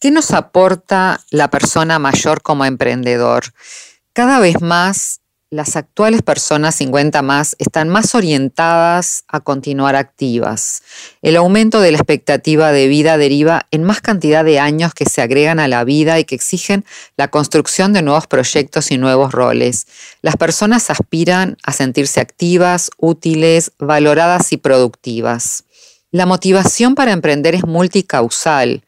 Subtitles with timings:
[0.00, 3.44] ¿Qué nos aporta la persona mayor como emprendedor?
[4.14, 10.82] Cada vez más las actuales personas 50 más están más orientadas a continuar activas.
[11.20, 15.20] El aumento de la expectativa de vida deriva en más cantidad de años que se
[15.20, 16.86] agregan a la vida y que exigen
[17.18, 19.86] la construcción de nuevos proyectos y nuevos roles.
[20.22, 25.64] Las personas aspiran a sentirse activas, útiles, valoradas y productivas.
[26.10, 28.82] La motivación para emprender es multicausal.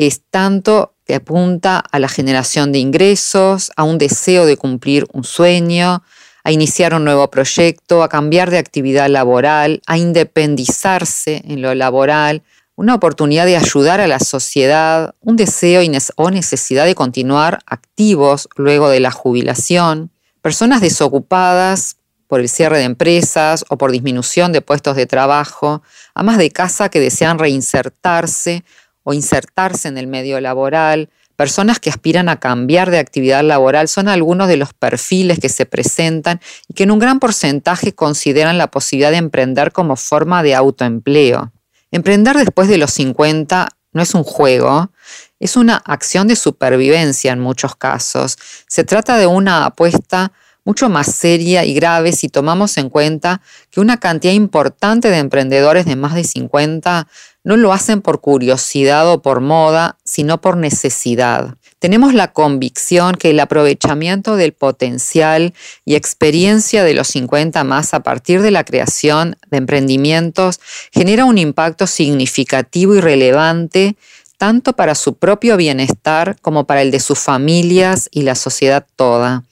[0.00, 5.24] Es tanto que apunta a la generación de ingresos, a un deseo de cumplir un
[5.24, 6.02] sueño,
[6.42, 12.42] a iniciar un nuevo proyecto, a cambiar de actividad laboral, a independizarse en lo laboral,
[12.76, 15.82] una oportunidad de ayudar a la sociedad, un deseo
[16.16, 22.84] o necesidad de continuar activos luego de la jubilación, personas desocupadas por el cierre de
[22.84, 25.82] empresas o por disminución de puestos de trabajo,
[26.14, 28.64] amas de casa que desean reinsertarse
[29.02, 34.08] o insertarse en el medio laboral, personas que aspiran a cambiar de actividad laboral, son
[34.08, 38.70] algunos de los perfiles que se presentan y que en un gran porcentaje consideran la
[38.70, 41.50] posibilidad de emprender como forma de autoempleo.
[41.90, 44.92] Emprender después de los 50 no es un juego,
[45.40, 48.36] es una acción de supervivencia en muchos casos.
[48.68, 50.32] Se trata de una apuesta
[50.64, 53.40] mucho más seria y grave si tomamos en cuenta
[53.70, 57.08] que una cantidad importante de emprendedores de más de 50
[57.44, 61.56] no lo hacen por curiosidad o por moda, sino por necesidad.
[61.78, 65.54] Tenemos la convicción que el aprovechamiento del potencial
[65.86, 70.60] y experiencia de los 50 más a partir de la creación de emprendimientos
[70.92, 73.96] genera un impacto significativo y relevante
[74.36, 79.44] tanto para su propio bienestar como para el de sus familias y la sociedad toda.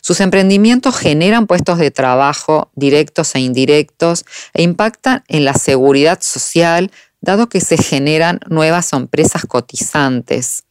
[0.00, 6.92] Sus emprendimientos generan puestos de trabajo directos e indirectos e impactan en la seguridad social,
[7.20, 10.64] dado que se generan nuevas empresas cotizantes.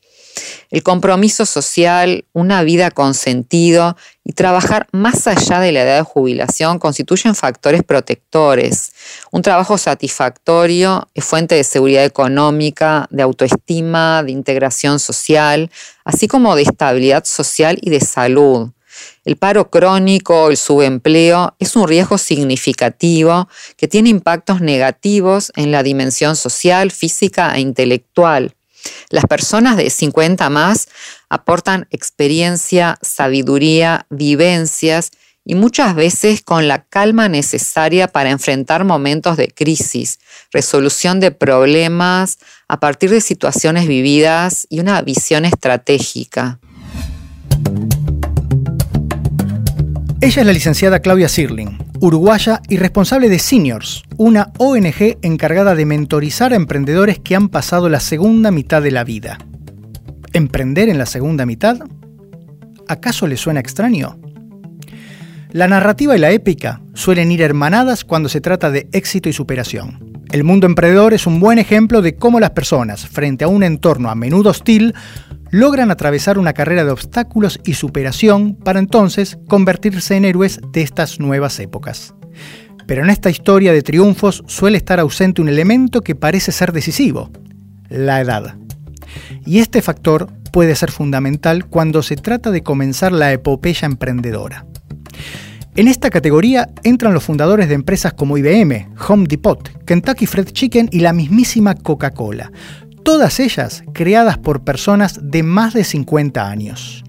[0.70, 6.04] El compromiso social, una vida con sentido y trabajar más allá de la edad de
[6.04, 8.92] jubilación constituyen factores protectores.
[9.32, 15.72] Un trabajo satisfactorio es fuente de seguridad económica, de autoestima, de integración social,
[16.04, 18.72] así como de estabilidad social y de salud.
[19.26, 25.84] El paro crónico, el subempleo, es un riesgo significativo que tiene impactos negativos en la
[25.84, 28.56] dimensión social, física e intelectual.
[29.10, 30.88] Las personas de 50 más
[31.30, 35.12] aportan experiencia, sabiduría, vivencias
[35.50, 40.20] y muchas veces con la calma necesaria para enfrentar momentos de crisis,
[40.52, 42.38] resolución de problemas
[42.68, 46.60] a partir de situaciones vividas y una visión estratégica.
[50.20, 55.86] Ella es la licenciada Claudia Sirling, uruguaya y responsable de Seniors, una ONG encargada de
[55.86, 59.38] mentorizar a emprendedores que han pasado la segunda mitad de la vida.
[60.34, 61.78] ¿Emprender en la segunda mitad?
[62.88, 64.20] ¿Acaso le suena extraño?
[65.52, 70.18] La narrativa y la épica suelen ir hermanadas cuando se trata de éxito y superación.
[70.32, 74.10] El mundo emprendedor es un buen ejemplo de cómo las personas, frente a un entorno
[74.10, 74.96] a menudo hostil,
[75.52, 81.20] logran atravesar una carrera de obstáculos y superación para entonces convertirse en héroes de estas
[81.20, 82.14] nuevas épocas.
[82.86, 87.30] Pero en esta historia de triunfos suele estar ausente un elemento que parece ser decisivo,
[87.90, 88.56] la edad.
[89.46, 94.66] Y este factor puede ser fundamental cuando se trata de comenzar la epopeya emprendedora.
[95.76, 100.90] En esta categoría entran los fundadores de empresas como IBM, Home Depot, Kentucky Fried Chicken
[100.92, 102.52] y la mismísima Coca-Cola,
[103.08, 107.06] todas ellas creadas por personas de más de 50 años.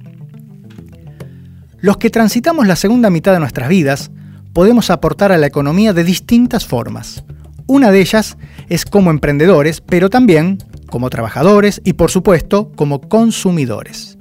[1.81, 4.13] Los que transitamos la segunda mitad de nuestras vidas
[4.53, 7.25] podemos aportar a la economía de distintas formas.
[7.67, 8.39] Una de ellas
[8.69, 14.19] es como emprendedores, pero también como trabajadores y por supuesto como consumidores.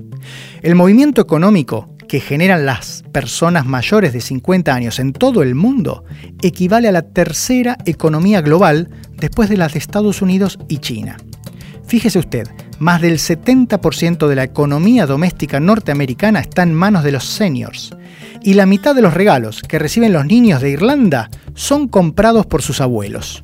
[0.64, 6.06] El movimiento económico que generan las personas mayores de 50 años en todo el mundo
[6.42, 11.18] equivale a la tercera economía global después de las de Estados Unidos y China.
[11.88, 12.50] Fíjese usted,
[12.80, 17.96] más del 70% de la economía doméstica norteamericana está en manos de los seniors.
[18.44, 22.62] Y la mitad de los regalos que reciben los niños de Irlanda son comprados por
[22.62, 23.42] sus abuelos.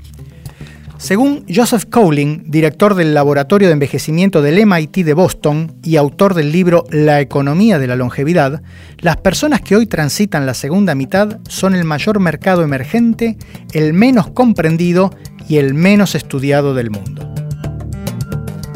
[0.98, 6.52] Según Joseph Cowling, director del Laboratorio de Envejecimiento del MIT de Boston y autor del
[6.52, 8.62] libro La economía de la longevidad,
[9.00, 13.38] las personas que hoy transitan la segunda mitad son el mayor mercado emergente,
[13.74, 15.14] el menos comprendido
[15.48, 17.43] y el menos estudiado del mundo.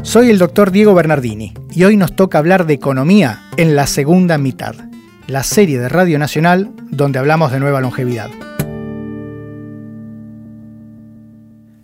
[0.07, 4.37] Soy el doctor Diego Bernardini y hoy nos toca hablar de economía en la segunda
[4.37, 4.73] mitad,
[5.27, 8.29] la serie de Radio Nacional donde hablamos de nueva longevidad.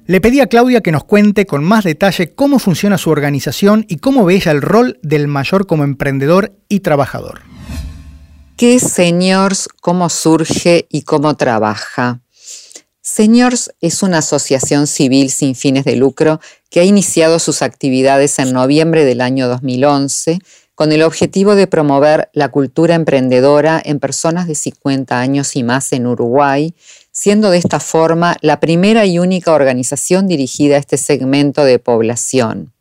[0.06, 3.98] Le pedí a Claudia que nos cuente con más detalle cómo funciona su organización y
[3.98, 7.42] cómo ve ella el rol del mayor como emprendedor y trabajador.
[8.56, 9.68] ¿Qué es Seniors?
[9.82, 12.22] ¿Cómo surge y cómo trabaja?
[13.06, 16.40] Seniors es una asociación civil sin fines de lucro
[16.70, 20.40] que ha iniciado sus actividades en noviembre del año 2011
[20.74, 25.92] con el objetivo de promover la cultura emprendedora en personas de 50 años y más
[25.92, 26.76] en Uruguay,
[27.12, 32.72] siendo de esta forma la primera y única organización dirigida a este segmento de población.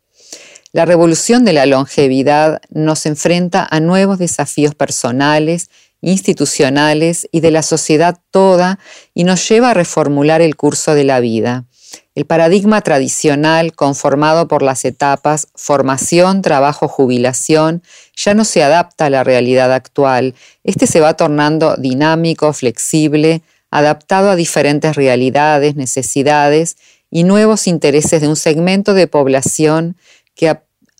[0.71, 5.69] La revolución de la longevidad nos enfrenta a nuevos desafíos personales,
[6.03, 8.77] institucionales y de la sociedad toda
[9.13, 11.65] y nos lleva a reformular el curso de la vida.
[12.13, 17.81] El paradigma tradicional, conformado por las etapas formación, trabajo, jubilación,
[18.15, 20.35] ya no se adapta a la realidad actual.
[20.63, 23.41] Este se va tornando dinámico, flexible,
[23.71, 26.77] adaptado a diferentes realidades, necesidades
[27.09, 29.95] y nuevos intereses de un segmento de población
[30.35, 30.49] que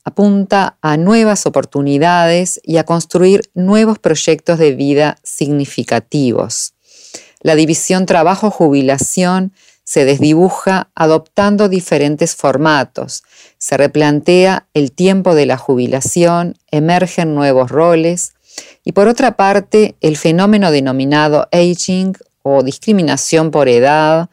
[0.03, 6.73] apunta a nuevas oportunidades y a construir nuevos proyectos de vida significativos.
[7.41, 9.53] La división trabajo-jubilación
[9.83, 13.23] se desdibuja adoptando diferentes formatos,
[13.57, 18.33] se replantea el tiempo de la jubilación, emergen nuevos roles
[18.83, 22.13] y por otra parte el fenómeno denominado aging
[22.43, 24.29] o discriminación por edad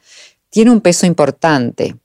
[0.50, 1.96] tiene un peso importante.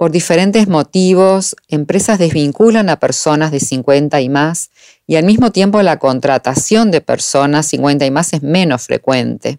[0.00, 4.70] Por diferentes motivos, empresas desvinculan a personas de 50 y más
[5.06, 9.58] y al mismo tiempo la contratación de personas 50 y más es menos frecuente.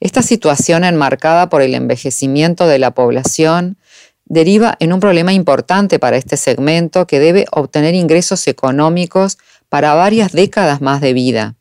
[0.00, 3.76] Esta situación enmarcada por el envejecimiento de la población
[4.24, 9.38] deriva en un problema importante para este segmento que debe obtener ingresos económicos
[9.68, 11.54] para varias décadas más de vida.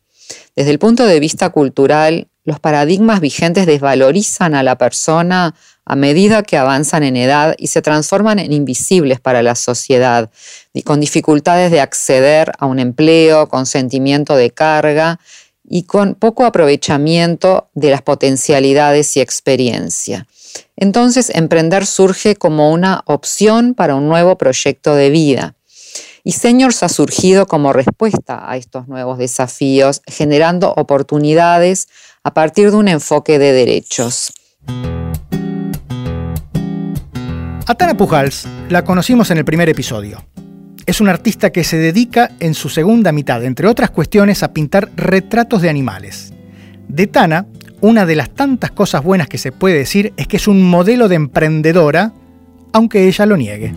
[0.55, 5.53] Desde el punto de vista cultural, los paradigmas vigentes desvalorizan a la persona
[5.89, 10.29] a medida que avanzan en edad y se transforman en invisibles para la sociedad,
[10.73, 15.19] y con dificultades de acceder a un empleo, con sentimiento de carga
[15.67, 20.27] y con poco aprovechamiento de las potencialidades y experiencia.
[20.75, 25.55] Entonces, emprender surge como una opción para un nuevo proyecto de vida.
[26.25, 31.87] Y Seniors ha surgido como respuesta a estos nuevos desafíos, generando oportunidades
[32.23, 34.33] a partir de un enfoque de derechos.
[37.69, 40.23] A Tana Pujals la conocimos en el primer episodio.
[40.85, 44.89] Es un artista que se dedica en su segunda mitad, entre otras cuestiones, a pintar
[44.95, 46.33] retratos de animales.
[46.87, 47.45] De Tana,
[47.81, 51.09] una de las tantas cosas buenas que se puede decir es que es un modelo
[51.09, 52.13] de emprendedora,
[52.71, 53.73] aunque ella lo niegue.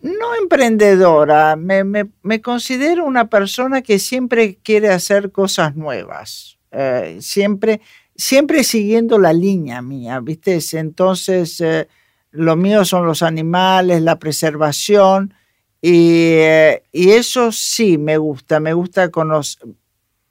[0.00, 6.56] No emprendedora, me, considero una persona que siempre quiere hacer cosas nuevas.
[6.72, 7.82] Eh, siempre
[8.16, 10.58] siempre siguiendo la línea mía, ¿viste?
[10.72, 11.88] Entonces, eh,
[12.30, 15.34] lo mío son los animales, la preservación,
[15.82, 19.58] eh, y, eso sí me gusta, me gusta con los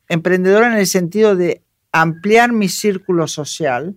[0.09, 3.95] en el sentido de ampliar mi círculo social,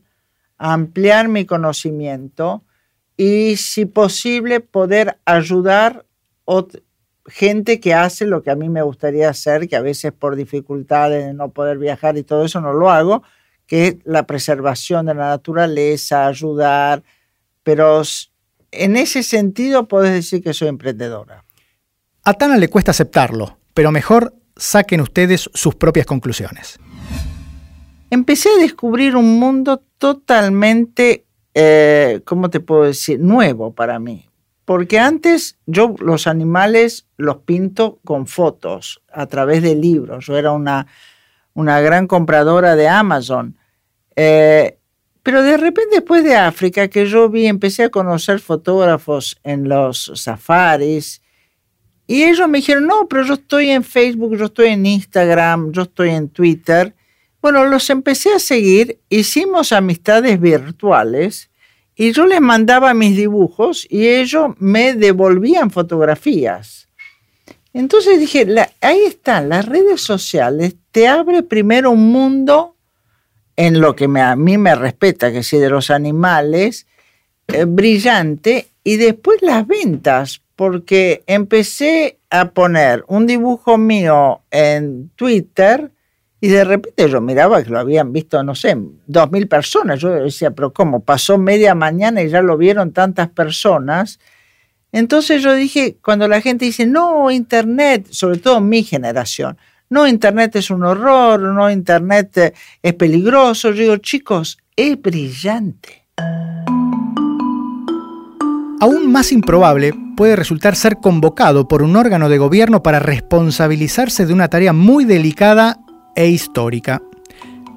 [0.59, 2.62] ampliar mi conocimiento
[3.17, 6.05] y, si posible, poder ayudar
[7.27, 11.25] gente que hace lo que a mí me gustaría hacer, que a veces por dificultades
[11.25, 13.23] de no poder viajar y todo eso no lo hago,
[13.67, 17.03] que es la preservación de la naturaleza, ayudar,
[17.63, 18.03] pero
[18.71, 21.45] en ese sentido puedes decir que soy emprendedora.
[22.25, 26.79] A Tana le cuesta aceptarlo, pero mejor saquen ustedes sus propias conclusiones.
[28.11, 31.25] Empecé a descubrir un mundo totalmente,
[31.55, 34.29] eh, ¿cómo te puedo decir?, nuevo para mí.
[34.64, 40.26] Porque antes yo los animales los pinto con fotos, a través de libros.
[40.26, 40.87] Yo era una
[41.57, 43.57] una gran compradora de Amazon.
[44.16, 44.78] Eh,
[45.23, 50.12] pero de repente después de África que yo vi, empecé a conocer fotógrafos en los
[50.14, 51.20] safaris
[52.06, 55.82] y ellos me dijeron, no, pero yo estoy en Facebook, yo estoy en Instagram, yo
[55.82, 56.94] estoy en Twitter.
[57.42, 61.50] Bueno, los empecé a seguir, hicimos amistades virtuales
[61.96, 66.88] y yo les mandaba mis dibujos y ellos me devolvían fotografías.
[67.73, 68.46] Entonces dije,
[68.80, 72.75] ahí están, las redes sociales te abre primero un mundo
[73.57, 76.87] en lo que a mí me respeta, que es de los animales,
[77.49, 85.91] eh, brillante, y después las ventas, porque empecé a poner un dibujo mío en Twitter
[86.41, 90.01] y de repente yo miraba que lo habían visto, no sé, dos mil personas.
[90.01, 91.01] Yo decía, pero ¿cómo?
[91.01, 94.19] Pasó media mañana y ya lo vieron tantas personas.
[94.93, 99.59] Entonces yo dije, cuando la gente dice, no, Internet, sobre todo mi generación,
[99.90, 102.52] no, Internet es un horror, no, Internet eh,
[102.83, 106.07] es peligroso, yo digo, chicos, es brillante.
[108.81, 114.33] Aún más improbable puede resultar ser convocado por un órgano de gobierno para responsabilizarse de
[114.33, 115.78] una tarea muy delicada
[116.14, 117.00] e histórica.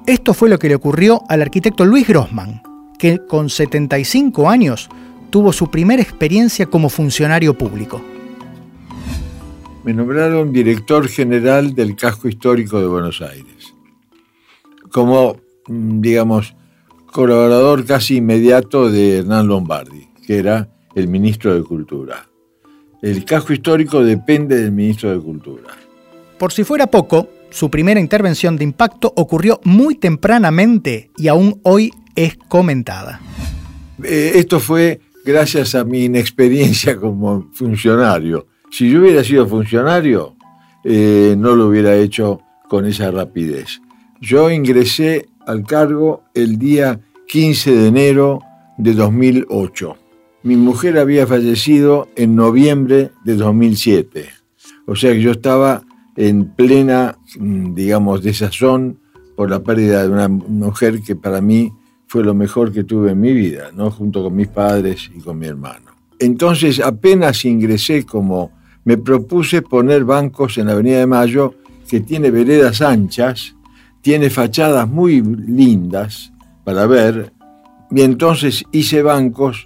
[0.06, 2.62] Esto fue lo que le ocurrió al arquitecto Luis Grossman,
[2.98, 4.88] que con 75 años
[5.30, 8.02] tuvo su primera experiencia como funcionario público.
[9.82, 13.74] Me nombraron director general del casco histórico de Buenos Aires,
[14.90, 16.54] como, mm, digamos,
[17.06, 22.26] colaborador casi inmediato de Hernán Lombardi, que era el ministro de Cultura.
[23.00, 25.70] El casco histórico depende del ministro de Cultura.
[26.38, 31.90] Por si fuera poco, su primera intervención de impacto ocurrió muy tempranamente y aún hoy
[32.14, 33.20] es comentada.
[34.04, 38.46] Eh, esto fue gracias a mi inexperiencia como funcionario.
[38.70, 40.36] Si yo hubiera sido funcionario,
[40.84, 43.80] eh, no lo hubiera hecho con esa rapidez.
[44.20, 48.40] Yo ingresé al cargo el día 15 de enero
[48.78, 49.96] de 2008.
[50.44, 54.28] Mi mujer había fallecido en noviembre de 2007.
[54.86, 55.82] O sea que yo estaba
[56.16, 59.00] en plena, mm, digamos, desazón
[59.36, 61.72] por la pérdida de una mujer que para mí
[62.06, 63.90] fue lo mejor que tuve en mi vida, ¿no?
[63.90, 65.92] junto con mis padres y con mi hermano.
[66.18, 68.50] Entonces apenas ingresé como
[68.84, 71.54] me propuse poner bancos en la Avenida de Mayo,
[71.88, 73.54] que tiene veredas anchas,
[74.00, 76.32] tiene fachadas muy lindas
[76.64, 77.32] para ver,
[77.90, 79.64] y entonces hice bancos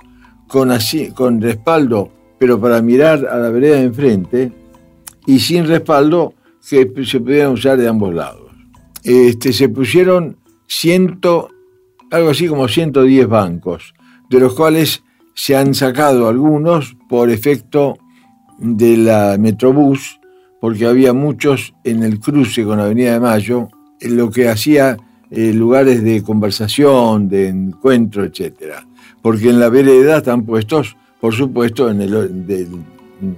[0.49, 4.52] con, así, con respaldo, pero para mirar a la vereda de enfrente,
[5.26, 6.35] y sin respaldo
[6.68, 8.52] que se pudieran usar de ambos lados.
[9.02, 11.50] Este, se pusieron ciento,
[12.11, 13.94] algo así como 110 bancos,
[14.30, 15.02] de los cuales
[15.35, 17.99] se han sacado algunos por efecto
[18.64, 20.21] de la Metrobús,
[20.61, 23.68] porque había muchos en el cruce con la Avenida de Mayo,
[24.00, 24.97] lo que hacía
[25.30, 28.52] eh, lugares de conversación, de encuentro, etc.
[29.23, 32.68] Porque en la vereda están puestos, por supuesto, en el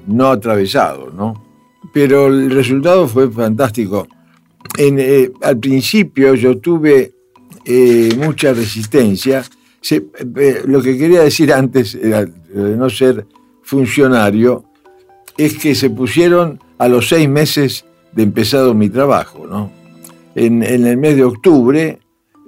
[0.06, 1.47] no atravesado, ¿no?
[1.92, 4.06] pero el resultado fue fantástico.
[4.78, 7.14] Eh, al principio yo tuve
[7.64, 9.42] eh, mucha resistencia.
[10.66, 13.26] Lo que quería decir antes, de no ser
[13.62, 14.64] funcionario,
[15.36, 19.46] es que se pusieron a los seis meses de empezado mi trabajo.
[19.46, 19.70] ¿no?
[20.34, 21.98] En, el mes de octubre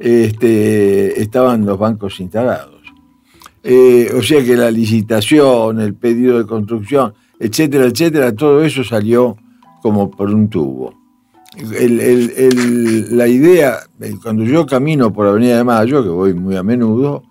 [0.01, 2.83] este, estaban los bancos instalados.
[3.63, 9.37] o sea que la licitación, el pedido de construcción, etcétera, etcétera, todo eso salió
[9.83, 10.95] como por un tubo.
[11.57, 13.79] la idea,
[14.23, 17.23] cuando yo camino por Avenida de Mayo, que voy muy a menudo,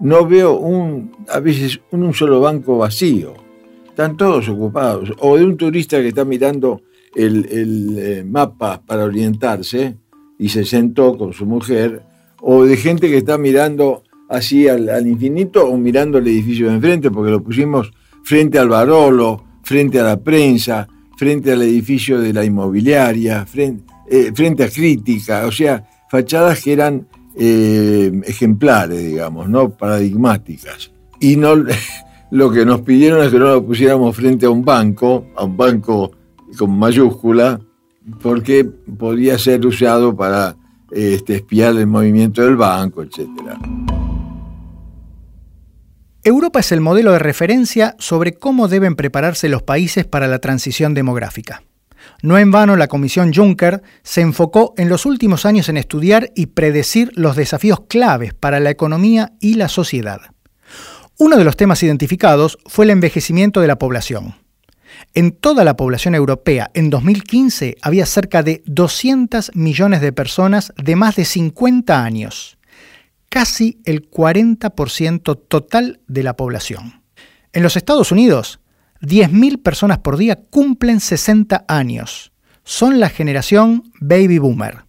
[0.00, 3.34] no veo un, a veces un, solo banco vacío.
[3.94, 5.12] Están todos ocupados.
[5.20, 6.82] O de un turista que está mirando
[7.14, 9.96] el, eh, mapa para orientarse
[10.36, 12.02] y se sentó con su mujer,
[12.40, 16.74] o de gente que está mirando así al, al infinito o mirando el edificio de
[16.74, 17.92] enfrente, porque lo pusimos
[18.24, 24.32] frente al Barolo, frente a la prensa, frente al edificio de la inmobiliaria, frente, eh,
[24.58, 30.90] a crítica, o sea, fachadas que eran eh, ejemplares, digamos, no paradigmáticas.
[31.20, 31.54] Y no,
[32.34, 35.56] lo que nos pidieron es que no lo pusiéramos frente a un banco, a un
[35.56, 36.10] banco
[36.58, 37.60] con mayúscula,
[38.20, 40.56] porque podía ser usado para
[40.90, 43.56] este, espiar el movimiento del banco, etcétera.
[46.24, 50.92] Europa es el modelo de referencia sobre cómo deben prepararse los países para la transición
[50.92, 51.62] demográfica.
[52.20, 56.46] No en vano la Comisión Juncker se enfocó en los últimos años en estudiar y
[56.46, 60.33] predecir los desafíos claves para la economía y la sociedad.
[61.18, 64.34] Uno de los temas identificados fue el envejecimiento de la población.
[65.14, 70.96] En toda la población europea en 2015 había cerca de 200 millones de personas de
[70.96, 72.58] más de 50 años
[73.34, 77.02] casi el 40% total de la población.
[77.52, 78.60] En los Estados Unidos,
[79.00, 82.30] 10.000 personas por día cumplen 60 años.
[82.62, 84.84] Son la generación baby boomer.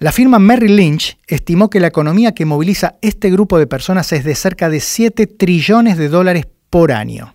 [0.00, 4.22] La firma Merrill Lynch estimó que la economía que moviliza este grupo de personas es
[4.22, 7.34] de cerca de 7 trillones de dólares por año.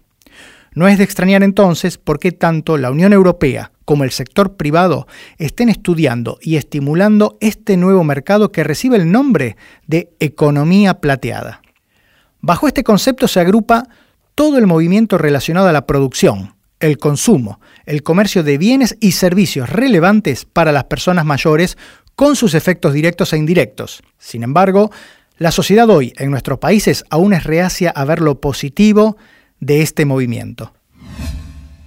[0.74, 5.08] No es de extrañar entonces por qué tanto la Unión Europea como el sector privado
[5.38, 11.62] estén estudiando y estimulando este nuevo mercado que recibe el nombre de economía plateada.
[12.40, 13.90] Bajo este concepto se agrupa
[14.36, 19.70] todo el movimiento relacionado a la producción, el consumo, el comercio de bienes y servicios
[19.70, 21.78] relevantes para las personas mayores
[22.16, 24.02] con sus efectos directos e indirectos.
[24.18, 24.92] Sin embargo,
[25.38, 29.18] la sociedad hoy en nuestros países aún es reacia a ver lo positivo
[29.60, 30.74] de este movimiento.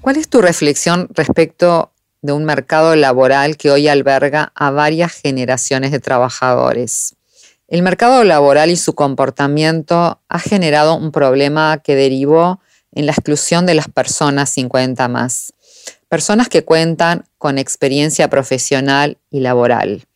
[0.01, 1.93] ¿Cuál es tu reflexión respecto
[2.23, 7.17] de un mercado laboral que hoy alberga a varias generaciones de trabajadores?
[7.69, 12.61] El mercado laboral y su comportamiento ha generado un problema que derivó
[12.93, 15.53] en la exclusión de las personas 50 más,
[16.09, 20.07] personas que cuentan con experiencia profesional y laboral.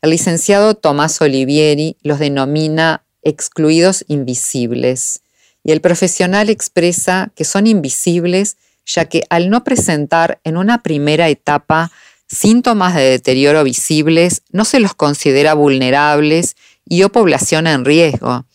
[0.00, 5.22] El licenciado Tomás Olivieri los denomina excluidos invisibles
[5.64, 11.28] y el profesional expresa que son invisibles ya que al no presentar en una primera
[11.28, 11.90] etapa
[12.28, 18.46] síntomas de deterioro visibles, no se los considera vulnerables y o población en riesgo.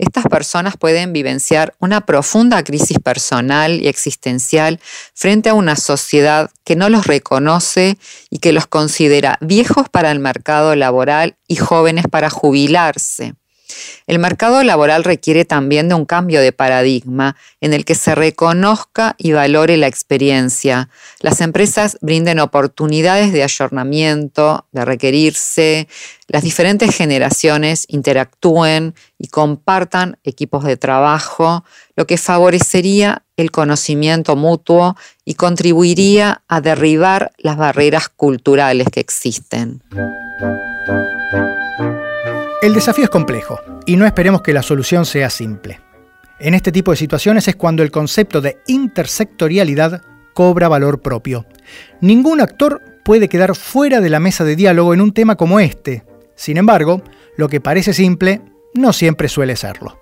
[0.00, 4.80] Estas personas pueden vivenciar una profunda crisis personal y existencial
[5.12, 7.98] frente a una sociedad que no los reconoce
[8.30, 13.34] y que los considera viejos para el mercado laboral y jóvenes para jubilarse.
[14.06, 19.14] El mercado laboral requiere también de un cambio de paradigma en el que se reconozca
[19.18, 20.88] y valore la experiencia.
[21.20, 25.88] Las empresas brinden oportunidades de ayornamiento, de requerirse,
[26.28, 31.64] las diferentes generaciones interactúen y compartan equipos de trabajo,
[31.96, 39.82] lo que favorecería el conocimiento mutuo y contribuiría a derribar las barreras culturales que existen.
[42.62, 45.80] El desafío es complejo y no esperemos que la solución sea simple.
[46.38, 50.02] En este tipo de situaciones es cuando el concepto de intersectorialidad
[50.34, 51.46] cobra valor propio.
[52.02, 56.04] Ningún actor puede quedar fuera de la mesa de diálogo en un tema como este.
[56.34, 57.02] Sin embargo,
[57.38, 58.42] lo que parece simple
[58.74, 59.98] no siempre suele serlo.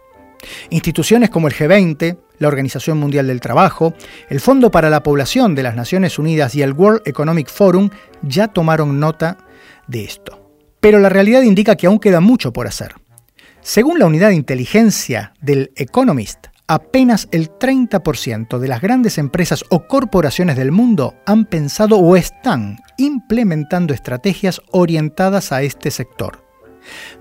[0.71, 3.95] Instituciones como el G20, la Organización Mundial del Trabajo,
[4.29, 7.91] el Fondo para la Población de las Naciones Unidas y el World Economic Forum
[8.23, 9.39] ya tomaron nota
[9.87, 10.48] de esto
[10.81, 12.95] pero la realidad indica que aún queda mucho por hacer.
[13.61, 19.87] Según la unidad de inteligencia del Economist, apenas el 30% de las grandes empresas o
[19.89, 26.47] corporaciones del mundo han pensado o están implementando estrategias orientadas a este sector.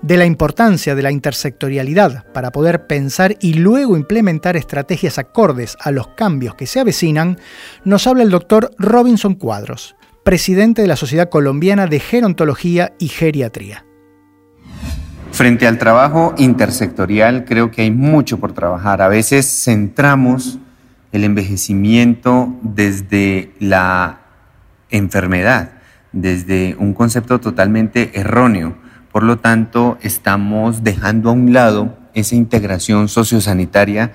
[0.00, 5.90] De la importancia de la intersectorialidad para poder pensar y luego implementar estrategias acordes a
[5.90, 7.38] los cambios que se avecinan,
[7.84, 9.96] nos habla el doctor Robinson Cuadros,
[10.28, 13.86] presidente de la Sociedad Colombiana de Gerontología y Geriatría.
[15.32, 19.00] Frente al trabajo intersectorial, creo que hay mucho por trabajar.
[19.00, 20.58] A veces centramos
[21.12, 24.20] el envejecimiento desde la
[24.90, 25.70] enfermedad,
[26.12, 28.76] desde un concepto totalmente erróneo.
[29.10, 34.12] Por lo tanto, estamos dejando a un lado esa integración sociosanitaria,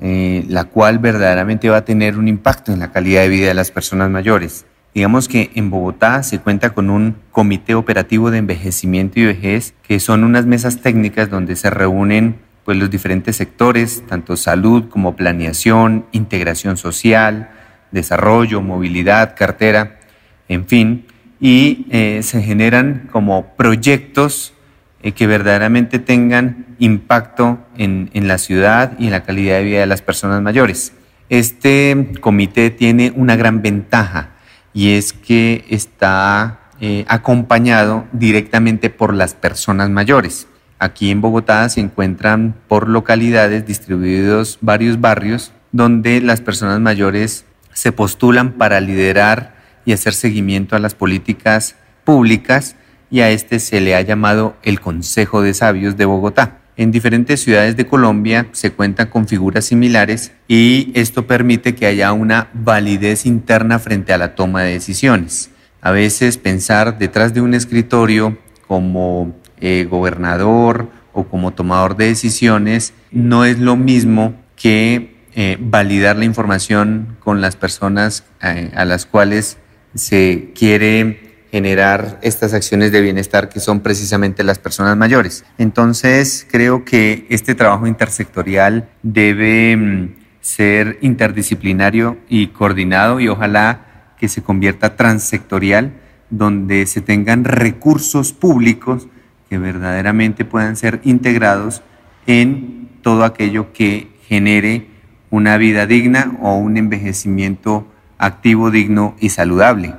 [0.00, 3.54] eh, la cual verdaderamente va a tener un impacto en la calidad de vida de
[3.54, 4.64] las personas mayores.
[4.94, 10.00] Digamos que en Bogotá se cuenta con un comité operativo de envejecimiento y vejez, que
[10.00, 16.06] son unas mesas técnicas donde se reúnen pues, los diferentes sectores, tanto salud como planeación,
[16.10, 17.50] integración social,
[17.92, 20.00] desarrollo, movilidad, cartera,
[20.48, 21.06] en fin,
[21.40, 24.54] y eh, se generan como proyectos
[25.02, 29.80] eh, que verdaderamente tengan impacto en, en la ciudad y en la calidad de vida
[29.80, 30.92] de las personas mayores.
[31.28, 34.30] Este comité tiene una gran ventaja
[34.72, 40.46] y es que está eh, acompañado directamente por las personas mayores.
[40.78, 47.92] Aquí en Bogotá se encuentran por localidades distribuidos varios barrios donde las personas mayores se
[47.92, 52.76] postulan para liderar y hacer seguimiento a las políticas públicas
[53.10, 56.59] y a este se le ha llamado el Consejo de Sabios de Bogotá.
[56.80, 62.10] En diferentes ciudades de Colombia se cuentan con figuras similares y esto permite que haya
[62.14, 65.50] una validez interna frente a la toma de decisiones.
[65.82, 72.94] A veces pensar detrás de un escritorio como eh, gobernador o como tomador de decisiones
[73.10, 79.04] no es lo mismo que eh, validar la información con las personas eh, a las
[79.04, 79.58] cuales
[79.94, 81.19] se quiere
[81.50, 85.44] generar estas acciones de bienestar que son precisamente las personas mayores.
[85.58, 94.28] Entonces, creo que este trabajo intersectorial debe mm, ser interdisciplinario y coordinado y ojalá que
[94.28, 95.92] se convierta transsectorial,
[96.30, 99.08] donde se tengan recursos públicos
[99.48, 101.82] que verdaderamente puedan ser integrados
[102.26, 104.86] en todo aquello que genere
[105.30, 107.86] una vida digna o un envejecimiento
[108.18, 109.94] activo, digno y saludable.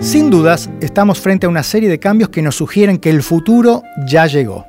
[0.00, 3.82] Sin dudas, estamos frente a una serie de cambios que nos sugieren que el futuro
[4.06, 4.64] ya llegó.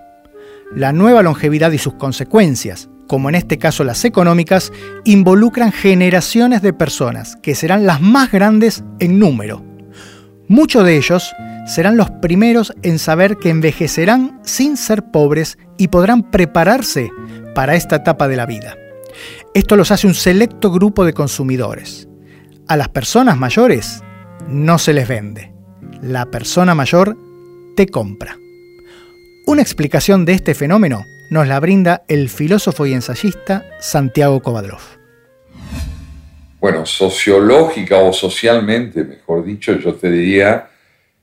[0.76, 4.74] La nueva longevidad y sus consecuencias, como en este caso las económicas,
[5.06, 9.64] involucran generaciones de personas que serán las más grandes en número.
[10.50, 11.32] Muchos de ellos
[11.68, 17.12] serán los primeros en saber que envejecerán sin ser pobres y podrán prepararse
[17.56, 18.76] para esta etapa de la vida.
[19.54, 22.09] Esto los hace un selecto grupo de consumidores.
[22.70, 24.04] A las personas mayores
[24.48, 25.52] no se les vende.
[26.04, 27.18] La persona mayor
[27.76, 28.38] te compra.
[29.48, 34.82] Una explicación de este fenómeno nos la brinda el filósofo y ensayista Santiago Kovadrov.
[36.60, 40.70] Bueno, sociológica o socialmente, mejor dicho, yo te diría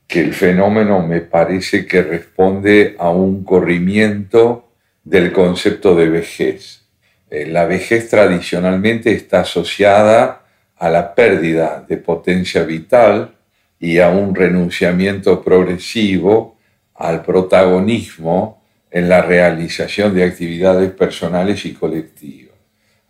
[0.09, 4.69] que el fenómeno me parece que responde a un corrimiento
[5.05, 6.83] del concepto de vejez.
[7.31, 10.43] Eh, la vejez tradicionalmente está asociada
[10.77, 13.35] a la pérdida de potencia vital
[13.79, 16.57] y a un renunciamiento progresivo
[16.95, 22.55] al protagonismo en la realización de actividades personales y colectivas.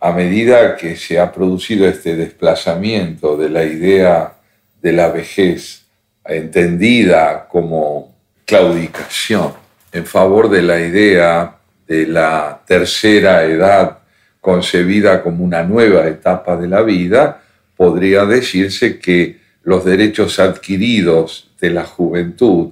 [0.00, 4.37] A medida que se ha producido este desplazamiento de la idea
[4.83, 5.87] de la vejez
[6.24, 9.52] entendida como claudicación
[9.92, 13.98] en favor de la idea de la tercera edad
[14.40, 17.42] concebida como una nueva etapa de la vida,
[17.76, 22.70] podría decirse que los derechos adquiridos de la juventud,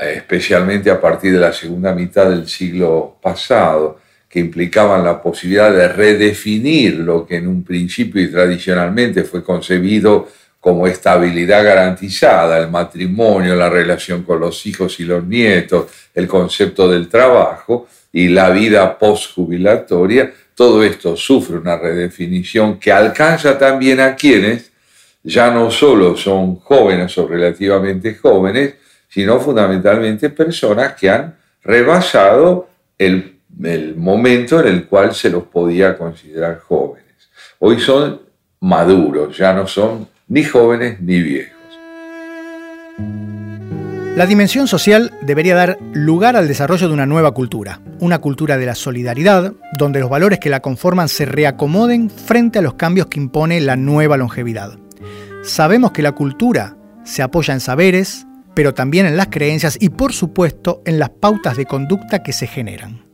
[0.00, 5.88] especialmente a partir de la segunda mitad del siglo pasado, que implicaban la posibilidad de
[5.88, 10.28] redefinir lo que en un principio y tradicionalmente fue concebido
[10.60, 16.88] como estabilidad garantizada, el matrimonio, la relación con los hijos y los nietos, el concepto
[16.88, 24.16] del trabajo y la vida postjubilatoria, todo esto sufre una redefinición que alcanza también a
[24.16, 24.72] quienes
[25.22, 28.74] ya no solo son jóvenes o relativamente jóvenes,
[29.08, 35.96] sino fundamentalmente personas que han rebasado el, el momento en el cual se los podía
[35.96, 37.30] considerar jóvenes.
[37.60, 38.20] Hoy son
[38.58, 41.57] maduros, ya no son ni jóvenes ni viejos.
[44.18, 48.66] La dimensión social debería dar lugar al desarrollo de una nueva cultura, una cultura de
[48.66, 53.20] la solidaridad, donde los valores que la conforman se reacomoden frente a los cambios que
[53.20, 54.76] impone la nueva longevidad.
[55.44, 60.12] Sabemos que la cultura se apoya en saberes, pero también en las creencias y por
[60.12, 63.04] supuesto en las pautas de conducta que se generan.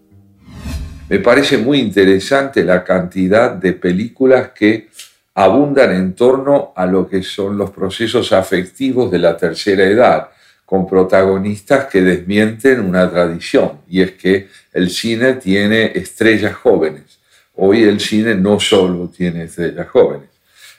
[1.10, 4.88] Me parece muy interesante la cantidad de películas que
[5.34, 10.30] abundan en torno a lo que son los procesos afectivos de la tercera edad,
[10.64, 17.18] con protagonistas que desmienten una tradición, y es que el cine tiene estrellas jóvenes.
[17.54, 20.28] Hoy el cine no solo tiene estrellas jóvenes,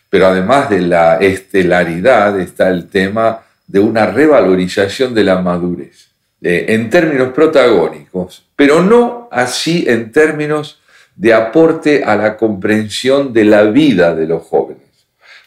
[0.10, 6.10] pero además de la estelaridad está el tema de una revalorización de la madurez,
[6.42, 10.80] en términos protagónicos, pero no así en términos
[11.16, 14.85] de aporte a la comprensión de la vida de los jóvenes.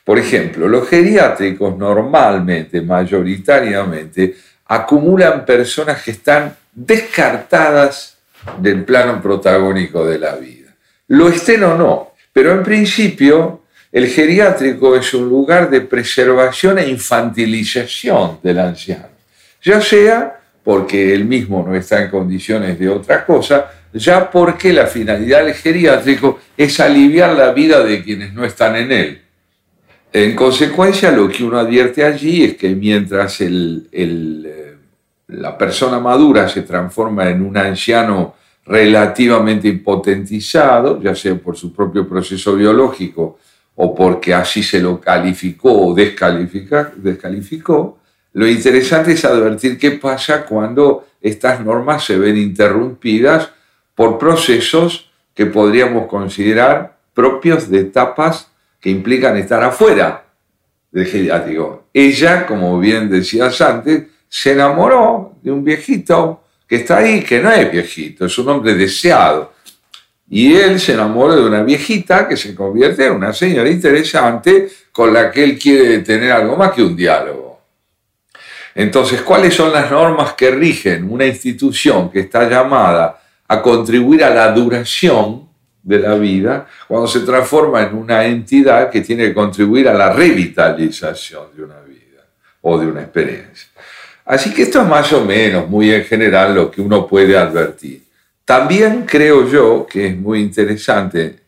[0.09, 8.17] Por ejemplo, los geriátricos normalmente, mayoritariamente, acumulan personas que están descartadas
[8.59, 10.71] del plano protagónico de la vida.
[11.09, 16.89] Lo estén o no, pero en principio el geriátrico es un lugar de preservación e
[16.89, 19.11] infantilización del anciano,
[19.63, 24.87] ya sea porque él mismo no está en condiciones de otra cosa, ya porque la
[24.87, 29.28] finalidad del geriátrico es aliviar la vida de quienes no están en él.
[30.13, 34.77] En consecuencia, lo que uno advierte allí es que mientras eh,
[35.27, 42.09] la persona madura se transforma en un anciano relativamente impotentizado, ya sea por su propio
[42.09, 43.39] proceso biológico
[43.77, 47.99] o porque así se lo calificó o descalificó,
[48.33, 53.51] lo interesante es advertir qué pasa cuando estas normas se ven interrumpidas
[53.95, 58.49] por procesos que podríamos considerar propios de etapas
[58.81, 60.25] que implican estar afuera
[60.91, 61.89] del geriátrico.
[61.93, 67.51] Ella, como bien decías antes, se enamoró de un viejito que está ahí, que no
[67.51, 69.53] es viejito, es un hombre deseado.
[70.31, 75.13] Y él se enamoró de una viejita que se convierte en una señora interesante con
[75.13, 77.63] la que él quiere tener algo más que un diálogo.
[78.75, 84.31] Entonces, ¿cuáles son las normas que rigen una institución que está llamada a contribuir a
[84.31, 85.48] la duración
[85.89, 90.13] de la vida cuando se transforma en una entidad que tiene que contribuir a la
[90.13, 92.23] revitalización de una vida
[92.61, 93.69] o de una experiencia.
[94.27, 98.03] Así que esto es más o menos, muy en general, lo que uno puede advertir.
[98.45, 101.39] También creo yo que es muy interesante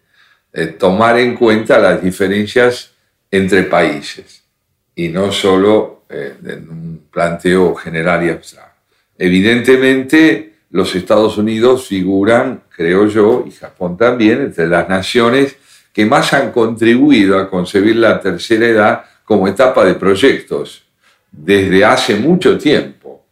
[0.53, 2.93] eh, tomar en cuenta las diferencias
[3.31, 4.43] entre países
[4.95, 8.71] y no solo eh, en un planteo general y abstracto.
[9.19, 15.57] Evidentemente, los Estados Unidos figuran, creo yo, y Japón también, entre las naciones
[15.93, 20.85] que más han contribuido a concebir la tercera edad como etapa de proyectos
[21.31, 23.25] desde hace mucho tiempo.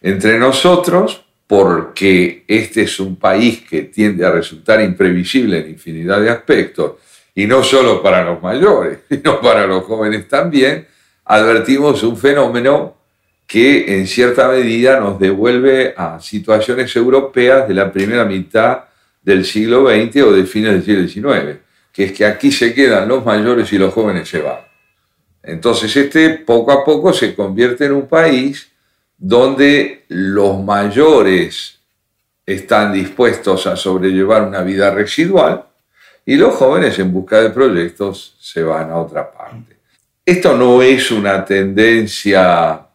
[0.00, 6.30] Entre nosotros, porque este es un país que tiende a resultar imprevisible en infinidad de
[6.30, 6.92] aspectos,
[7.34, 10.86] y no solo para los mayores, sino para los jóvenes también,
[11.24, 12.97] advertimos un fenómeno
[13.48, 18.84] que en cierta medida nos devuelve a situaciones europeas de la primera mitad
[19.22, 21.58] del siglo XX o de fines del siglo XIX,
[21.90, 24.58] que es que aquí se quedan los mayores y los jóvenes se van.
[25.42, 28.70] Entonces este poco a poco se convierte en un país
[29.16, 31.78] donde los mayores
[32.44, 35.64] están dispuestos a sobrellevar una vida residual
[36.26, 39.78] y los jóvenes en busca de proyectos se van a otra parte.
[40.22, 42.87] Esto no es una tendencia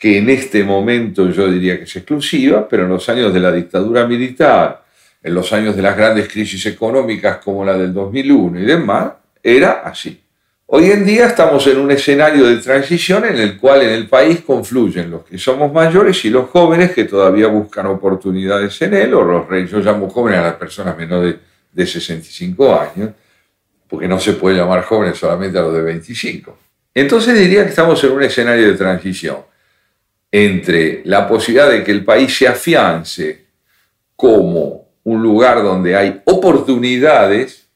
[0.00, 3.52] que en este momento yo diría que es exclusiva, pero en los años de la
[3.52, 4.82] dictadura militar,
[5.22, 9.82] en los años de las grandes crisis económicas como la del 2001 y demás, era
[9.84, 10.18] así.
[10.68, 14.40] Hoy en día estamos en un escenario de transición en el cual en el país
[14.40, 19.22] confluyen los que somos mayores y los jóvenes que todavía buscan oportunidades en él, o
[19.22, 21.36] los reyes, yo llamo jóvenes a las personas menores
[21.70, 23.10] de 65 años,
[23.86, 26.56] porque no se puede llamar jóvenes solamente a los de 25.
[26.94, 29.49] Entonces diría que estamos en un escenario de transición
[30.32, 33.46] entre la posibilidad de que el país se afiance
[34.14, 37.68] como un lugar donde hay oportunidades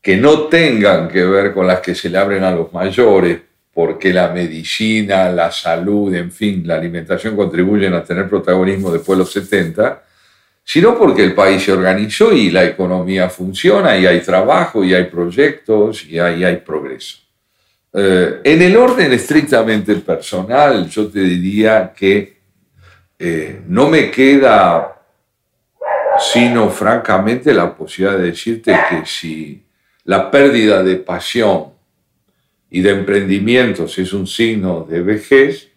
[0.00, 3.40] que no tengan que ver con las que se le abren a los mayores,
[3.72, 9.24] porque la medicina, la salud, en fin, la alimentación contribuyen a tener protagonismo después de
[9.24, 10.02] los 70,
[10.62, 15.04] sino porque el país se organizó y la economía funciona y hay trabajo y hay
[15.04, 17.23] proyectos y hay, hay progreso.
[17.96, 22.40] Eh, en el orden estrictamente personal, yo te diría que
[23.16, 24.94] eh, no me queda
[26.18, 29.64] sino francamente la posibilidad de decirte que si
[30.04, 31.72] la pérdida de pasión
[32.70, 35.68] y de emprendimientos es un signo de vejez,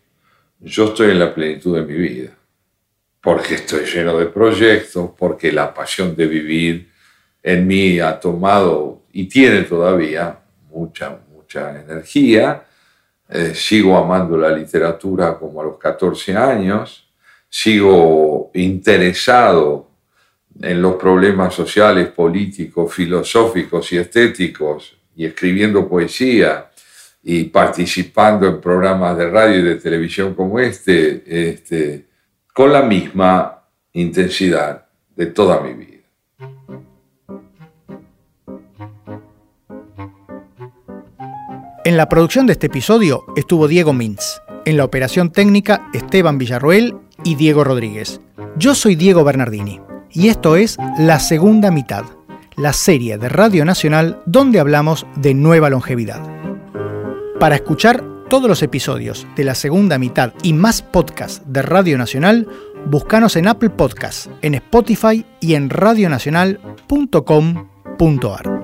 [0.59, 2.31] yo estoy en la plenitud de mi vida,
[3.21, 6.89] porque estoy lleno de proyectos, porque la pasión de vivir
[7.43, 12.63] en mí ha tomado y tiene todavía mucha, mucha energía,
[13.29, 17.07] eh, sigo amando la literatura como a los 14 años,
[17.49, 19.87] sigo interesado
[20.61, 26.69] en los problemas sociales, políticos, filosóficos y estéticos, y escribiendo poesía
[27.23, 32.05] y participando en programas de radio y de televisión como este, este
[32.53, 35.96] con la misma intensidad de toda mi vida.
[41.87, 44.41] En la producción de este episodio estuvo Diego Mintz.
[44.65, 48.19] En la operación técnica, Esteban Villarroel y Diego Rodríguez.
[48.57, 49.79] Yo soy Diego Bernardini
[50.11, 52.03] y esto es La Segunda Mitad,
[52.57, 56.21] la serie de Radio Nacional donde hablamos de nueva longevidad.
[57.39, 62.49] Para escuchar todos los episodios de La Segunda Mitad y más podcasts de Radio Nacional,
[62.85, 68.56] búscanos en Apple Podcasts, en Spotify y en radionacional.com.ar.